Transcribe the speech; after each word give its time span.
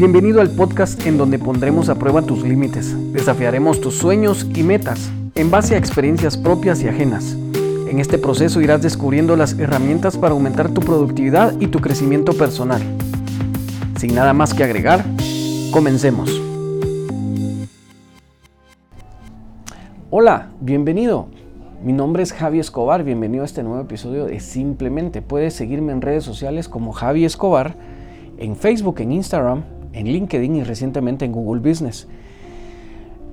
Bienvenido 0.00 0.40
al 0.40 0.48
podcast 0.48 1.06
en 1.06 1.18
donde 1.18 1.38
pondremos 1.38 1.90
a 1.90 1.94
prueba 1.96 2.22
tus 2.22 2.42
límites, 2.42 2.96
desafiaremos 3.12 3.82
tus 3.82 3.98
sueños 3.98 4.46
y 4.54 4.62
metas 4.62 5.12
en 5.34 5.50
base 5.50 5.74
a 5.74 5.78
experiencias 5.78 6.38
propias 6.38 6.82
y 6.82 6.88
ajenas. 6.88 7.36
En 7.86 7.98
este 7.98 8.16
proceso 8.16 8.62
irás 8.62 8.80
descubriendo 8.80 9.36
las 9.36 9.58
herramientas 9.58 10.16
para 10.16 10.32
aumentar 10.32 10.70
tu 10.70 10.80
productividad 10.80 11.52
y 11.60 11.66
tu 11.66 11.80
crecimiento 11.80 12.32
personal. 12.32 12.80
Sin 13.98 14.14
nada 14.14 14.32
más 14.32 14.54
que 14.54 14.64
agregar, 14.64 15.04
comencemos. 15.70 16.30
Hola, 20.08 20.48
bienvenido. 20.62 21.26
Mi 21.84 21.92
nombre 21.92 22.22
es 22.22 22.32
Javi 22.32 22.58
Escobar, 22.58 23.04
bienvenido 23.04 23.42
a 23.42 23.46
este 23.46 23.62
nuevo 23.62 23.82
episodio 23.82 24.24
de 24.24 24.40
Simplemente. 24.40 25.20
Puedes 25.20 25.52
seguirme 25.52 25.92
en 25.92 26.00
redes 26.00 26.24
sociales 26.24 26.70
como 26.70 26.92
Javi 26.92 27.26
Escobar, 27.26 27.74
en 28.38 28.56
Facebook, 28.56 29.00
en 29.00 29.12
Instagram, 29.12 29.62
en 29.92 30.06
LinkedIn 30.06 30.56
y 30.56 30.64
recientemente 30.64 31.24
en 31.24 31.32
Google 31.32 31.60
Business. 31.60 32.08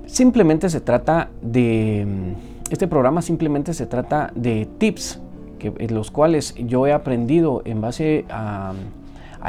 Simplemente 0.06 0.70
se 0.70 0.80
trata 0.80 1.30
de, 1.42 2.06
este 2.70 2.88
programa 2.88 3.22
simplemente 3.22 3.74
se 3.74 3.86
trata 3.86 4.32
de 4.34 4.66
tips 4.78 5.20
que, 5.58 5.72
en 5.78 5.94
los 5.94 6.10
cuales 6.10 6.54
yo 6.54 6.86
he 6.86 6.92
aprendido 6.92 7.62
en 7.64 7.80
base 7.80 8.24
a, 8.30 8.72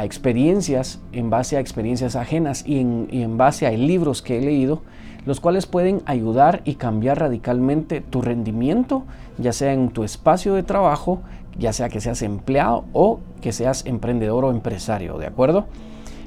experiencias, 0.02 1.00
en 1.12 1.30
base 1.30 1.56
a 1.56 1.60
experiencias 1.60 2.14
ajenas 2.14 2.64
y 2.66 2.78
en, 2.78 3.08
y 3.10 3.22
en 3.22 3.36
base 3.36 3.66
a 3.66 3.70
libros 3.72 4.22
que 4.22 4.38
he 4.38 4.40
leído 4.40 4.82
los 5.26 5.40
cuales 5.40 5.66
pueden 5.66 6.02
ayudar 6.06 6.62
y 6.64 6.74
cambiar 6.74 7.18
radicalmente 7.20 8.00
tu 8.00 8.22
rendimiento, 8.22 9.04
ya 9.38 9.52
sea 9.52 9.72
en 9.72 9.90
tu 9.90 10.04
espacio 10.04 10.54
de 10.54 10.62
trabajo, 10.62 11.20
ya 11.58 11.72
sea 11.72 11.88
que 11.88 12.00
seas 12.00 12.22
empleado 12.22 12.84
o 12.92 13.20
que 13.40 13.52
seas 13.52 13.84
emprendedor 13.86 14.44
o 14.44 14.50
empresario, 14.50 15.18
¿de 15.18 15.26
acuerdo? 15.26 15.66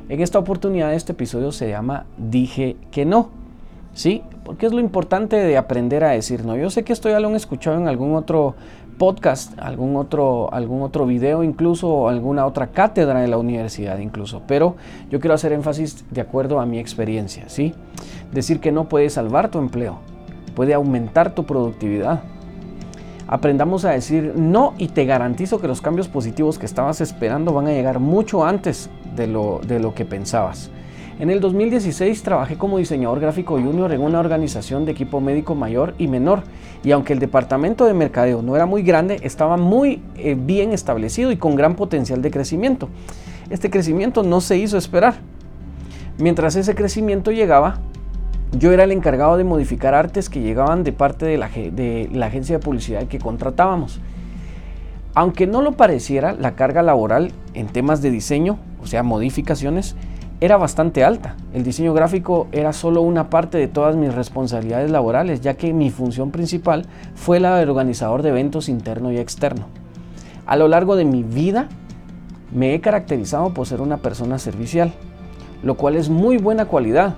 En 0.09 0.21
esta 0.21 0.37
oportunidad 0.37 0.93
este 0.93 1.13
episodio 1.13 1.51
se 1.51 1.69
llama 1.69 2.05
Dije 2.17 2.75
que 2.91 3.05
no. 3.05 3.29
¿Sí? 3.93 4.23
Porque 4.43 4.65
es 4.65 4.73
lo 4.73 4.79
importante 4.79 5.35
de 5.35 5.55
aprender 5.55 6.03
a 6.03 6.09
decir 6.09 6.45
no. 6.45 6.57
Yo 6.57 6.69
sé 6.69 6.83
que 6.83 6.93
esto 6.93 7.09
ya 7.09 7.19
lo 7.19 7.27
han 7.27 7.35
escuchado 7.35 7.77
en 7.77 7.87
algún 7.87 8.15
otro 8.15 8.55
podcast, 8.97 9.57
algún 9.59 9.95
otro, 9.95 10.53
algún 10.53 10.81
otro 10.81 11.05
video 11.05 11.43
incluso, 11.43 12.07
alguna 12.07 12.45
otra 12.45 12.67
cátedra 12.67 13.21
de 13.21 13.27
la 13.27 13.37
universidad 13.37 13.97
incluso, 13.99 14.41
pero 14.47 14.75
yo 15.09 15.19
quiero 15.19 15.33
hacer 15.33 15.51
énfasis 15.51 16.05
de 16.11 16.21
acuerdo 16.21 16.59
a 16.59 16.65
mi 16.65 16.79
experiencia, 16.79 17.49
¿sí? 17.49 17.73
Decir 18.31 18.59
que 18.59 18.71
no 18.71 18.89
puede 18.89 19.09
salvar 19.09 19.49
tu 19.49 19.59
empleo, 19.59 19.99
puede 20.55 20.73
aumentar 20.73 21.33
tu 21.33 21.45
productividad. 21.45 22.21
Aprendamos 23.27 23.85
a 23.85 23.91
decir 23.91 24.33
no 24.35 24.73
y 24.77 24.89
te 24.89 25.05
garantizo 25.05 25.59
que 25.59 25.67
los 25.67 25.81
cambios 25.81 26.07
positivos 26.07 26.59
que 26.59 26.65
estabas 26.65 27.01
esperando 27.01 27.53
van 27.53 27.67
a 27.67 27.71
llegar 27.71 27.99
mucho 27.99 28.45
antes 28.45 28.89
de 29.15 29.27
lo, 29.27 29.61
de 29.65 29.79
lo 29.79 29.93
que 29.93 30.05
pensabas. 30.05 30.71
En 31.19 31.29
el 31.29 31.39
2016 31.39 32.23
trabajé 32.23 32.57
como 32.57 32.79
diseñador 32.79 33.19
gráfico 33.19 33.53
junior 33.61 33.91
en 33.93 34.01
una 34.01 34.19
organización 34.19 34.83
de 34.85 34.93
equipo 34.93 35.21
médico 35.21 35.53
mayor 35.53 35.93
y 35.99 36.07
menor 36.07 36.43
y 36.83 36.91
aunque 36.91 37.13
el 37.13 37.19
departamento 37.19 37.85
de 37.85 37.93
mercadeo 37.93 38.41
no 38.41 38.55
era 38.55 38.65
muy 38.65 38.81
grande, 38.81 39.19
estaba 39.21 39.55
muy 39.55 40.01
eh, 40.15 40.35
bien 40.37 40.73
establecido 40.73 41.31
y 41.31 41.37
con 41.37 41.55
gran 41.55 41.75
potencial 41.75 42.21
de 42.21 42.31
crecimiento. 42.31 42.89
Este 43.49 43.69
crecimiento 43.69 44.23
no 44.23 44.41
se 44.41 44.57
hizo 44.57 44.77
esperar. 44.77 45.15
Mientras 46.17 46.55
ese 46.55 46.73
crecimiento 46.73 47.31
llegaba, 47.31 47.79
yo 48.57 48.71
era 48.71 48.83
el 48.83 48.91
encargado 48.91 49.37
de 49.37 49.43
modificar 49.43 49.93
artes 49.93 50.29
que 50.29 50.41
llegaban 50.41 50.83
de 50.83 50.93
parte 50.93 51.25
de 51.25 51.37
la, 51.37 51.49
de 51.49 52.09
la 52.11 52.25
agencia 52.25 52.57
de 52.57 52.63
publicidad 52.63 53.05
que 53.05 53.19
contratábamos. 53.19 54.01
Aunque 55.15 55.45
no 55.45 55.61
lo 55.61 55.73
pareciera, 55.73 56.33
la 56.33 56.55
carga 56.55 56.81
laboral 56.81 57.31
en 57.53 57.67
temas 57.67 58.01
de 58.01 58.09
diseño, 58.09 58.57
o 58.83 58.87
sea, 58.87 59.01
modificaciones, 59.03 59.95
era 60.41 60.57
bastante 60.57 61.03
alta. 61.03 61.37
El 61.53 61.63
diseño 61.63 61.93
gráfico 61.93 62.47
era 62.51 62.73
solo 62.73 63.01
una 63.01 63.29
parte 63.29 63.57
de 63.57 63.69
todas 63.69 63.95
mis 63.95 64.13
responsabilidades 64.13 64.91
laborales, 64.91 65.41
ya 65.41 65.53
que 65.53 65.73
mi 65.73 65.89
función 65.89 66.31
principal 66.31 66.85
fue 67.15 67.39
la 67.39 67.55
de 67.57 67.63
organizador 67.63 68.21
de 68.21 68.29
eventos 68.29 68.67
interno 68.67 69.11
y 69.11 69.17
externo. 69.17 69.67
A 70.45 70.57
lo 70.57 70.67
largo 70.67 70.97
de 70.97 71.05
mi 71.05 71.23
vida 71.23 71.69
me 72.53 72.73
he 72.73 72.81
caracterizado 72.81 73.53
por 73.53 73.65
ser 73.67 73.79
una 73.79 73.97
persona 73.97 74.37
servicial, 74.37 74.91
lo 75.63 75.75
cual 75.75 75.95
es 75.95 76.09
muy 76.09 76.37
buena 76.37 76.65
cualidad, 76.65 77.15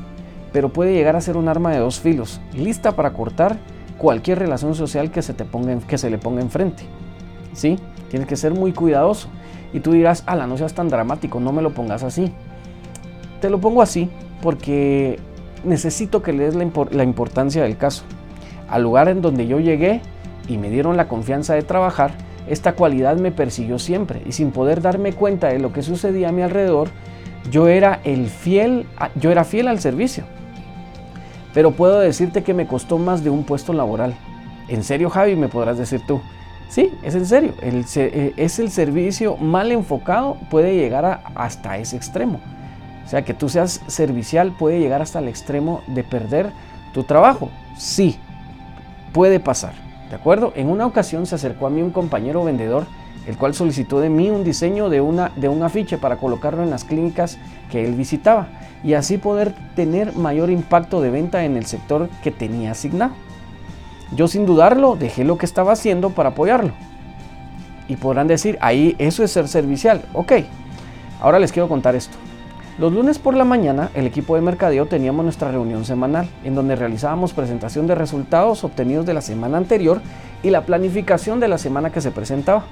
pero 0.54 0.70
puede 0.70 0.94
llegar 0.94 1.16
a 1.16 1.22
ser 1.22 1.36
un 1.36 1.48
arma 1.48 1.72
de 1.72 1.80
dos 1.80 2.00
filos, 2.00 2.40
lista 2.54 2.96
para 2.96 3.14
cortar 3.14 3.58
cualquier 3.98 4.40
relación 4.40 4.76
social 4.76 5.10
que 5.10 5.22
se, 5.22 5.34
te 5.34 5.46
ponga, 5.46 5.76
que 5.80 5.98
se 5.98 6.10
le 6.10 6.18
ponga 6.18 6.42
enfrente. 6.42 6.84
¿Sí? 7.54 7.80
Tienes 8.10 8.28
que 8.28 8.36
ser 8.36 8.54
muy 8.54 8.72
cuidadoso. 8.72 9.30
Y 9.76 9.82
tú 9.82 9.92
dirás, 9.92 10.24
ala, 10.26 10.48
no 10.48 10.56
seas 10.56 10.74
tan 10.74 10.88
dramático, 10.88 11.42
no 11.42 11.52
me 11.52 11.62
lo 11.62 11.74
pongas 11.74 12.02
así. 12.02 12.32
Te 13.42 13.50
lo 13.50 13.60
pongo 13.60 13.82
así 13.82 14.10
porque 14.42 15.20
necesito 15.66 16.22
que 16.22 16.32
le 16.32 16.46
des 16.46 16.56
la, 16.56 17.04
importancia 17.04 17.62
del 17.62 17.76
caso. 17.76 18.06
Al 18.70 18.84
lugar 18.84 19.10
en 19.10 19.22
donde 19.22 19.48
yo 19.48 19.60
llegué 19.60 20.00
y 20.48 20.58
me 20.58 20.70
dieron 20.70 20.96
la 20.96 21.10
confianza 21.10 21.56
de 21.56 21.62
trabajar, 21.62 22.12
esta 22.48 22.72
cualidad 22.72 23.18
me 23.18 23.34
persiguió 23.34 23.78
siempre 23.78 24.22
y 24.26 24.32
sin 24.32 24.52
poder 24.52 24.82
darme 24.82 25.12
cuenta 25.12 25.50
de 25.50 25.60
lo 25.60 25.74
que 25.74 25.82
sucedía 25.82 26.30
a 26.30 26.32
mi 26.32 26.42
alrededor, 26.42 26.88
yo 27.52 27.68
era 27.68 28.00
el 28.06 28.28
fiel, 28.28 28.86
yo 29.16 29.30
era 29.30 29.44
fiel 29.44 29.68
al 29.68 29.82
servicio. 29.82 30.24
Pero 31.54 31.72
puedo 31.72 32.00
decirte 32.00 32.44
que 32.44 32.54
me 32.54 32.66
costó 32.66 32.98
más 32.98 33.26
de 33.26 33.30
un 33.30 33.44
puesto 33.44 33.74
laboral. 33.74 34.16
¿En 34.70 34.86
serio, 34.86 35.10
Javi? 35.10 35.36
Me 35.36 35.50
podrás 35.50 35.78
decir 35.78 36.00
tú. 36.08 36.22
Sí, 36.70 36.92
es 37.04 37.16
en 37.16 37.26
serio. 37.26 37.54
Eh, 37.62 38.34
es 38.36 38.60
el 38.60 38.72
servicio 38.72 39.38
mal 39.38 39.72
enfocado, 39.72 40.38
puede 40.50 40.76
llegar 40.76 41.22
hasta 41.36 41.78
ese 41.78 41.96
extremo. 41.96 42.40
O 43.06 43.08
sea, 43.08 43.24
que 43.24 43.34
tú 43.34 43.50
seas 43.50 43.82
servicial 43.88 44.52
puede 44.58 44.80
llegar 44.80 45.02
hasta 45.02 45.20
el 45.20 45.28
extremo 45.28 45.82
de 45.88 46.04
perder 46.04 46.52
tu 46.94 47.04
trabajo. 47.04 47.50
Sí, 47.78 48.18
puede 49.14 49.40
pasar. 49.40 49.74
¿De 50.10 50.16
acuerdo? 50.16 50.54
En 50.56 50.70
una 50.70 50.86
ocasión 50.86 51.26
se 51.26 51.36
acercó 51.36 51.68
a 51.68 51.70
mí 51.70 51.82
un 51.82 51.92
compañero 51.92 52.44
vendedor, 52.44 52.86
el 53.28 53.38
cual 53.38 53.54
solicitó 53.54 54.00
de 54.00 54.10
mí 54.10 54.30
un 54.30 54.44
diseño 54.44 54.90
de, 54.90 55.02
una, 55.02 55.32
de 55.36 55.50
un 55.50 55.64
afiche 55.64 55.98
para 55.98 56.18
colocarlo 56.18 56.64
en 56.64 56.70
las 56.70 56.84
clínicas 56.84 57.38
que 57.72 57.86
él 57.86 57.94
visitaba 57.94 58.48
y 58.84 58.94
así 58.94 59.18
poder 59.18 59.54
tener 59.76 60.16
mayor 60.16 60.52
impacto 60.52 61.02
de 61.02 61.10
venta 61.10 61.44
en 61.44 61.58
el 61.58 61.66
sector 61.66 62.08
que 62.24 62.32
tenía 62.32 62.72
asignado. 62.72 63.14
Yo 64.14 64.28
sin 64.28 64.46
dudarlo 64.46 64.96
dejé 64.96 65.24
lo 65.24 65.38
que 65.38 65.46
estaba 65.46 65.74
haciendo 65.74 66.12
para 66.12 66.30
apoyarlo. 66.30 66.72
Y 67.88 67.98
podrán 67.98 68.28
decir, 68.28 68.58
ahí 68.62 68.96
eso 68.98 69.24
es 69.24 69.32
ser 69.32 69.48
servicial. 69.48 70.04
Ok, 70.14 70.34
ahora 71.22 71.40
les 71.40 71.52
quiero 71.52 71.68
contar 71.68 71.96
esto. 71.96 72.18
Los 72.78 72.92
lunes 72.92 73.20
por 73.20 73.36
la 73.38 73.46
mañana, 73.46 73.90
el 73.94 74.06
equipo 74.06 74.36
de 74.36 74.42
mercadeo 74.42 74.86
teníamos 74.86 75.24
nuestra 75.24 75.50
reunión 75.50 75.86
semanal, 75.86 76.28
en 76.44 76.56
donde 76.56 76.76
realizábamos 76.76 77.32
presentación 77.32 77.88
de 77.88 77.96
resultados 77.96 78.66
obtenidos 78.66 79.06
de 79.06 79.14
la 79.14 79.22
semana 79.22 79.58
anterior 79.58 80.02
y 80.44 80.50
la 80.50 80.66
planificación 80.66 81.40
de 81.40 81.48
la 81.48 81.58
semana 81.58 81.92
que 81.92 82.02
se 82.02 82.12
presentaba. 82.12 82.66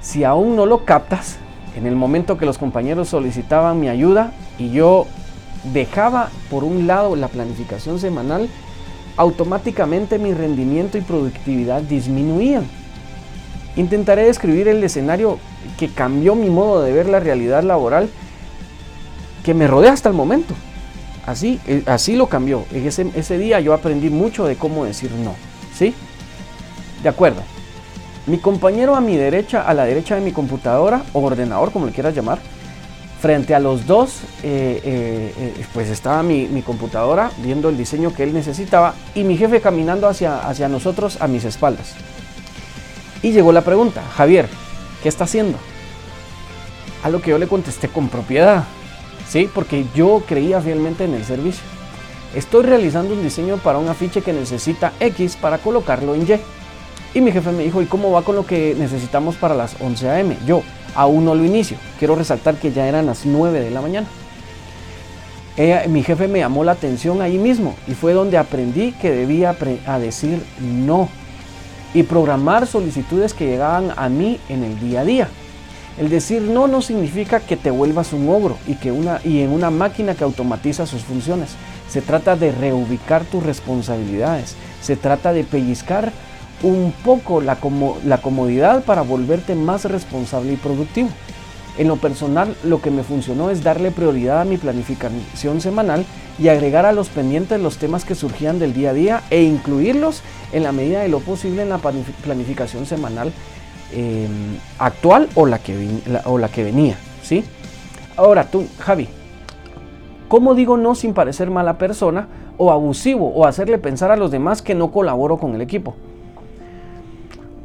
Si 0.00 0.24
aún 0.24 0.56
no 0.56 0.66
lo 0.66 0.84
captas, 0.84 1.38
en 1.76 1.86
el 1.86 1.94
momento 1.94 2.38
que 2.38 2.46
los 2.46 2.58
compañeros 2.58 3.08
solicitaban 3.08 3.78
mi 3.78 3.88
ayuda 3.88 4.32
y 4.58 4.70
yo 4.70 5.06
dejaba 5.72 6.30
por 6.50 6.64
un 6.64 6.88
lado 6.88 7.14
la 7.14 7.28
planificación 7.28 8.00
semanal, 8.00 8.48
automáticamente 9.16 10.18
mi 10.18 10.32
rendimiento 10.32 10.98
y 10.98 11.02
productividad 11.02 11.82
disminuían. 11.82 12.64
Intentaré 13.76 14.24
describir 14.24 14.68
el 14.68 14.82
escenario 14.82 15.38
que 15.78 15.88
cambió 15.88 16.34
mi 16.34 16.50
modo 16.50 16.82
de 16.82 16.92
ver 16.92 17.08
la 17.08 17.20
realidad 17.20 17.62
laboral 17.62 18.08
que 19.44 19.54
me 19.54 19.66
rodea 19.66 19.92
hasta 19.92 20.08
el 20.08 20.14
momento. 20.14 20.54
Así, 21.26 21.60
eh, 21.66 21.82
así 21.86 22.16
lo 22.16 22.26
cambió. 22.26 22.64
Ese, 22.72 23.10
ese 23.14 23.38
día 23.38 23.60
yo 23.60 23.72
aprendí 23.74 24.10
mucho 24.10 24.46
de 24.46 24.56
cómo 24.56 24.84
decir 24.84 25.10
no. 25.12 25.34
¿Sí? 25.74 25.94
De 27.02 27.08
acuerdo. 27.08 27.42
Mi 28.26 28.38
compañero 28.38 28.96
a 28.96 29.00
mi 29.00 29.16
derecha, 29.16 29.62
a 29.62 29.74
la 29.74 29.84
derecha 29.84 30.14
de 30.14 30.20
mi 30.20 30.32
computadora 30.32 31.02
o 31.12 31.20
ordenador, 31.20 31.72
como 31.72 31.86
le 31.86 31.92
quieras 31.92 32.14
llamar, 32.14 32.38
frente 33.20 33.54
a 33.54 33.60
los 33.60 33.86
dos, 33.86 34.20
eh, 34.42 34.80
eh, 34.84 35.64
pues 35.74 35.88
estaba 35.88 36.22
mi, 36.22 36.46
mi, 36.46 36.62
computadora 36.62 37.30
viendo 37.38 37.68
el 37.68 37.76
diseño 37.76 38.14
que 38.14 38.22
él 38.22 38.32
necesitaba 38.32 38.94
y 39.14 39.24
mi 39.24 39.36
jefe 39.36 39.60
caminando 39.60 40.08
hacia, 40.08 40.40
hacia 40.40 40.68
nosotros 40.68 41.18
a 41.20 41.26
mis 41.26 41.44
espaldas. 41.44 41.94
Y 43.22 43.32
llegó 43.32 43.52
la 43.52 43.60
pregunta, 43.62 44.02
Javier, 44.16 44.48
¿qué 45.02 45.08
está 45.08 45.24
haciendo? 45.24 45.58
A 47.02 47.10
lo 47.10 47.20
que 47.20 47.30
yo 47.30 47.38
le 47.38 47.46
contesté 47.46 47.88
con 47.88 48.08
propiedad. 48.08 48.64
¿sí? 49.30 49.48
Porque 49.52 49.86
yo 49.94 50.22
creía 50.26 50.60
fielmente 50.60 51.04
en 51.04 51.14
el 51.14 51.24
servicio. 51.24 51.62
Estoy 52.34 52.64
realizando 52.64 53.14
un 53.14 53.22
diseño 53.22 53.58
para 53.58 53.78
un 53.78 53.88
afiche 53.88 54.22
que 54.22 54.32
necesita 54.32 54.92
X 55.00 55.36
para 55.36 55.58
colocarlo 55.58 56.14
en 56.14 56.22
Y. 56.22 56.40
Y 57.12 57.20
mi 57.20 57.32
jefe 57.32 57.50
me 57.50 57.64
dijo, 57.64 57.82
¿y 57.82 57.86
cómo 57.86 58.12
va 58.12 58.22
con 58.22 58.36
lo 58.36 58.46
que 58.46 58.74
necesitamos 58.78 59.36
para 59.36 59.54
las 59.54 59.76
11 59.80 60.10
a.m.? 60.10 60.36
Yo 60.46 60.62
aún 60.94 61.24
no 61.24 61.34
lo 61.34 61.44
inicio. 61.44 61.76
Quiero 61.98 62.14
resaltar 62.14 62.56
que 62.56 62.72
ya 62.72 62.86
eran 62.86 63.06
las 63.06 63.26
9 63.26 63.60
de 63.60 63.70
la 63.70 63.80
mañana. 63.80 64.06
mi 65.88 66.02
jefe 66.02 66.28
me 66.28 66.38
llamó 66.38 66.62
la 66.62 66.72
atención 66.72 67.20
ahí 67.20 67.38
mismo 67.38 67.74
y 67.88 67.92
fue 67.94 68.12
donde 68.12 68.38
aprendí 68.38 68.92
que 68.92 69.10
debía 69.10 69.56
a 69.86 69.98
decir 69.98 70.42
no 70.60 71.08
y 71.92 72.04
programar 72.04 72.66
solicitudes 72.66 73.34
que 73.34 73.46
llegaban 73.46 73.92
a 73.96 74.08
mí 74.08 74.38
en 74.48 74.62
el 74.62 74.78
día 74.78 75.00
a 75.00 75.04
día. 75.04 75.28
El 75.98 76.08
decir 76.08 76.42
no 76.42 76.68
no 76.68 76.80
significa 76.80 77.40
que 77.40 77.56
te 77.56 77.70
vuelvas 77.70 78.12
un 78.12 78.28
ogro 78.28 78.56
y, 78.66 78.74
que 78.76 78.92
una, 78.92 79.20
y 79.24 79.40
en 79.40 79.50
una 79.50 79.70
máquina 79.70 80.14
que 80.14 80.24
automatiza 80.24 80.86
sus 80.86 81.02
funciones. 81.02 81.50
Se 81.88 82.00
trata 82.00 82.36
de 82.36 82.52
reubicar 82.52 83.24
tus 83.24 83.42
responsabilidades. 83.42 84.54
Se 84.80 84.96
trata 84.96 85.32
de 85.32 85.44
pellizcar 85.44 86.12
un 86.62 86.92
poco 87.04 87.40
la, 87.40 87.56
comodidad 87.56 88.84
para 88.84 89.02
volverte 89.02 89.54
más 89.54 89.84
responsable 89.84 90.52
y 90.52 90.56
productivo. 90.56 91.08
En 91.78 91.88
lo 91.88 91.96
personal, 91.96 92.56
lo 92.64 92.82
que 92.82 92.90
me 92.90 93.02
funcionó 93.02 93.48
es 93.50 93.62
darle 93.62 93.90
prioridad 93.90 94.40
a 94.40 94.44
mi 94.44 94.58
planificación 94.58 95.60
semanal 95.60 96.04
y 96.38 96.48
agregar 96.48 96.84
a 96.84 96.92
los 96.92 97.08
pendientes 97.08 97.60
los 97.60 97.78
temas 97.78 98.04
que 98.04 98.14
surgían 98.14 98.58
del 98.58 98.74
día 98.74 98.90
a 98.90 98.94
día 98.94 99.22
e 99.30 99.42
incluirlos 99.42 100.22
en 100.52 100.62
la 100.62 100.72
medida 100.72 101.00
de 101.00 101.08
lo 101.08 101.20
posible 101.20 101.62
en 101.62 101.68
la 101.68 101.78
planificación 101.78 102.86
semanal 102.86 103.32
em, 103.92 104.58
actual 104.78 105.28
o 105.34 105.46
la, 105.46 105.58
que, 105.58 105.88
o 106.24 106.38
la 106.38 106.48
que 106.48 106.64
venía. 106.64 106.98
¿sí? 107.22 107.44
Ahora 108.16 108.50
tú, 108.50 108.66
Javi, 108.80 109.08
¿cómo 110.28 110.54
digo 110.54 110.76
no 110.76 110.94
sin 110.94 111.14
parecer 111.14 111.50
mala 111.50 111.78
persona 111.78 112.28
o 112.58 112.72
abusivo 112.72 113.28
o 113.28 113.46
hacerle 113.46 113.78
pensar 113.78 114.10
a 114.10 114.16
los 114.16 114.30
demás 114.30 114.60
que 114.60 114.74
no 114.74 114.90
colaboro 114.90 115.38
con 115.38 115.54
el 115.54 115.62
equipo? 115.62 115.94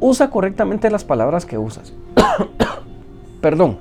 Usa 0.00 0.30
correctamente 0.30 0.90
las 0.90 1.04
palabras 1.04 1.46
que 1.46 1.58
usas. 1.58 1.92
Perdón 3.40 3.78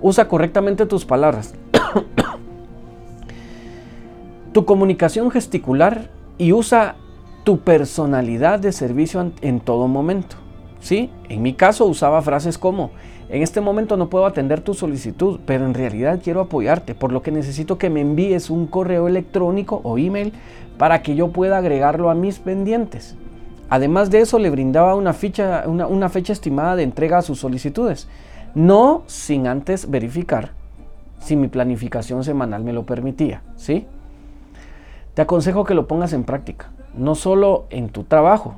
Usa 0.00 0.28
correctamente 0.28 0.86
tus 0.86 1.04
palabras. 1.04 1.54
tu 4.52 4.64
comunicación 4.64 5.30
gesticular 5.30 6.08
y 6.38 6.52
usa 6.52 6.94
tu 7.42 7.60
personalidad 7.60 8.60
de 8.60 8.70
servicio 8.70 9.32
en 9.40 9.60
todo 9.60 9.88
momento. 9.88 10.36
¿Sí? 10.80 11.10
En 11.28 11.42
mi 11.42 11.54
caso 11.54 11.86
usaba 11.86 12.22
frases 12.22 12.56
como, 12.56 12.92
en 13.28 13.42
este 13.42 13.60
momento 13.60 13.96
no 13.96 14.08
puedo 14.08 14.26
atender 14.26 14.60
tu 14.60 14.74
solicitud, 14.74 15.40
pero 15.44 15.66
en 15.66 15.74
realidad 15.74 16.20
quiero 16.22 16.40
apoyarte, 16.40 16.94
por 16.94 17.10
lo 17.10 17.20
que 17.20 17.32
necesito 17.32 17.76
que 17.76 17.90
me 17.90 18.00
envíes 18.00 18.48
un 18.48 18.68
correo 18.68 19.08
electrónico 19.08 19.80
o 19.82 19.98
email 19.98 20.32
para 20.78 21.02
que 21.02 21.16
yo 21.16 21.32
pueda 21.32 21.58
agregarlo 21.58 22.10
a 22.10 22.14
mis 22.14 22.38
pendientes. 22.38 23.16
Además 23.68 24.10
de 24.10 24.20
eso, 24.20 24.38
le 24.38 24.50
brindaba 24.50 24.94
una, 24.94 25.14
una 25.86 26.08
fecha 26.08 26.32
estimada 26.32 26.76
de 26.76 26.82
entrega 26.82 27.18
a 27.18 27.22
sus 27.22 27.38
solicitudes. 27.40 28.08
No 28.54 29.02
sin 29.06 29.46
antes 29.46 29.90
verificar 29.90 30.52
si 31.20 31.36
mi 31.36 31.48
planificación 31.48 32.24
semanal 32.24 32.64
me 32.64 32.72
lo 32.72 32.86
permitía, 32.86 33.42
¿sí? 33.56 33.86
Te 35.14 35.22
aconsejo 35.22 35.64
que 35.64 35.74
lo 35.74 35.86
pongas 35.86 36.12
en 36.12 36.24
práctica, 36.24 36.70
no 36.94 37.14
solo 37.14 37.66
en 37.70 37.88
tu 37.88 38.04
trabajo. 38.04 38.54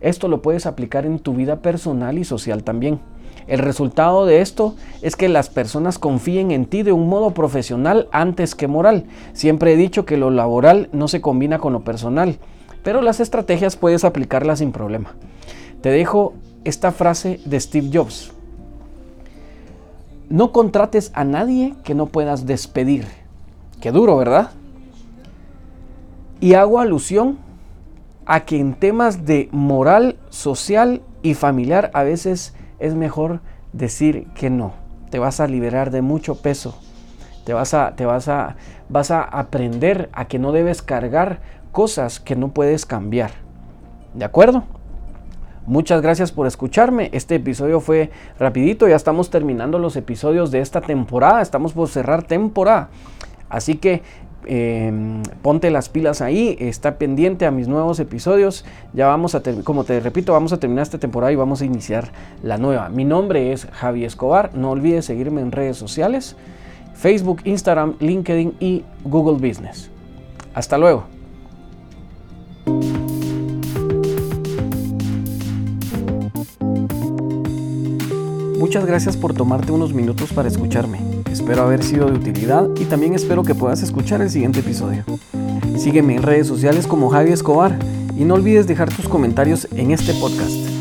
Esto 0.00 0.28
lo 0.28 0.40
puedes 0.40 0.66
aplicar 0.66 1.04
en 1.04 1.18
tu 1.18 1.34
vida 1.34 1.56
personal 1.56 2.18
y 2.18 2.24
social 2.24 2.62
también. 2.62 3.00
El 3.46 3.58
resultado 3.58 4.24
de 4.24 4.40
esto 4.40 4.74
es 5.02 5.16
que 5.16 5.28
las 5.28 5.50
personas 5.50 5.98
confíen 5.98 6.50
en 6.50 6.66
ti 6.66 6.82
de 6.82 6.92
un 6.92 7.08
modo 7.08 7.32
profesional 7.32 8.08
antes 8.12 8.54
que 8.54 8.68
moral. 8.68 9.04
Siempre 9.32 9.72
he 9.72 9.76
dicho 9.76 10.06
que 10.06 10.16
lo 10.16 10.30
laboral 10.30 10.88
no 10.92 11.08
se 11.08 11.20
combina 11.20 11.58
con 11.58 11.72
lo 11.72 11.84
personal, 11.84 12.38
pero 12.84 13.02
las 13.02 13.18
estrategias 13.18 13.74
puedes 13.74 14.04
aplicarlas 14.04 14.60
sin 14.60 14.70
problema. 14.70 15.14
Te 15.80 15.88
dejo 15.88 16.34
esta 16.62 16.92
frase 16.92 17.40
de 17.44 17.58
Steve 17.58 17.90
Jobs. 17.92 18.32
No 20.28 20.52
contrates 20.52 21.10
a 21.14 21.24
nadie 21.24 21.74
que 21.82 21.94
no 21.94 22.06
puedas 22.06 22.46
despedir. 22.46 23.06
Qué 23.80 23.90
duro, 23.90 24.16
¿verdad? 24.16 24.50
Y 26.40 26.54
hago 26.54 26.78
alusión 26.78 27.38
a 28.26 28.44
que 28.44 28.58
en 28.58 28.74
temas 28.74 29.24
de 29.26 29.48
moral, 29.50 30.16
social 30.30 31.02
y 31.22 31.34
familiar 31.34 31.90
a 31.94 32.02
veces 32.02 32.54
es 32.78 32.94
mejor 32.94 33.40
decir 33.72 34.26
que 34.34 34.50
no. 34.50 34.72
Te 35.10 35.18
vas 35.18 35.40
a 35.40 35.46
liberar 35.46 35.90
de 35.90 36.02
mucho 36.02 36.36
peso. 36.36 36.78
Te 37.44 37.52
vas 37.52 37.74
a, 37.74 37.94
te 37.96 38.06
vas 38.06 38.28
a, 38.28 38.56
vas 38.88 39.10
a 39.10 39.22
aprender 39.22 40.08
a 40.12 40.26
que 40.26 40.38
no 40.38 40.52
debes 40.52 40.82
cargar 40.82 41.40
cosas 41.72 42.20
que 42.20 42.36
no 42.36 42.48
puedes 42.48 42.86
cambiar. 42.86 43.32
¿De 44.14 44.24
acuerdo? 44.24 44.64
Muchas 45.66 46.02
gracias 46.02 46.30
por 46.30 46.46
escucharme. 46.46 47.08
Este 47.12 47.36
episodio 47.36 47.80
fue 47.80 48.10
rapidito, 48.38 48.86
ya 48.86 48.96
estamos 48.96 49.30
terminando 49.30 49.78
los 49.78 49.96
episodios 49.96 50.50
de 50.50 50.60
esta 50.60 50.82
temporada, 50.82 51.40
estamos 51.40 51.72
por 51.72 51.88
cerrar 51.88 52.22
temporada. 52.22 52.90
Así 53.48 53.76
que 53.76 54.02
em, 54.44 55.22
ponte 55.40 55.70
las 55.70 55.88
pilas 55.88 56.20
ahí, 56.20 56.54
está 56.60 56.98
pendiente 56.98 57.46
a 57.46 57.50
mis 57.50 57.66
nuevos 57.66 57.98
episodios. 57.98 58.66
Ya 58.92 59.06
vamos 59.06 59.34
a, 59.34 59.42
como 59.64 59.84
te 59.84 60.00
repito, 60.00 60.34
vamos 60.34 60.52
a 60.52 60.60
terminar 60.60 60.82
esta 60.82 60.98
temporada 60.98 61.32
y 61.32 61.36
vamos 61.36 61.62
a 61.62 61.64
iniciar 61.64 62.10
la 62.42 62.58
nueva. 62.58 62.90
Mi 62.90 63.06
nombre 63.06 63.52
es 63.52 63.66
Javi 63.72 64.04
Escobar, 64.04 64.54
no 64.54 64.70
olvides 64.70 65.06
seguirme 65.06 65.40
en 65.40 65.50
redes 65.50 65.78
sociales, 65.78 66.36
Facebook, 66.94 67.40
Instagram, 67.44 67.94
LinkedIn 68.00 68.54
y 68.60 68.84
Google 69.04 69.46
Business. 69.46 69.90
Hasta 70.54 70.78
luego. 70.78 71.04
Muchas 78.58 78.86
gracias 78.86 79.16
por 79.16 79.34
tomarte 79.34 79.72
unos 79.72 79.92
minutos 79.92 80.32
para 80.32 80.48
escucharme. 80.48 80.98
Espero 81.30 81.62
haber 81.62 81.84
sido 81.84 82.06
de 82.06 82.14
utilidad 82.14 82.68
y 82.80 82.86
también 82.86 83.14
espero 83.14 83.42
que 83.42 83.54
puedas 83.54 83.82
escuchar 83.82 84.22
el 84.22 84.30
siguiente 84.30 84.60
episodio. 84.60 85.04
Sígueme 85.76 86.16
en 86.16 86.22
redes 86.22 86.46
sociales 86.46 86.86
como 86.86 87.10
Javi 87.10 87.32
Escobar 87.32 87.78
y 88.16 88.24
no 88.24 88.34
olvides 88.34 88.66
dejar 88.66 88.88
tus 88.88 89.08
comentarios 89.08 89.68
en 89.76 89.90
este 89.90 90.14
podcast. 90.14 90.73